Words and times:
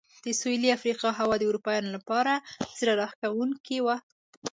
د 0.25 0.27
سوېلي 0.39 0.69
افریقا 0.77 1.09
هوا 1.19 1.35
د 1.37 1.43
اروپایانو 1.49 1.95
لپاره 1.97 2.33
زړه 2.79 2.93
راښکونکې 3.01 3.77
وه. 3.85 3.95